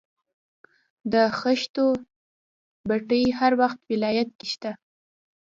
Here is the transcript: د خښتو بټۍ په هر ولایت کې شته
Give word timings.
د 1.13 1.13
خښتو 1.39 1.85
بټۍ 2.87 3.23
په 3.29 3.35
هر 3.39 3.51
ولایت 3.91 4.29
کې 4.39 4.47
شته 4.53 4.71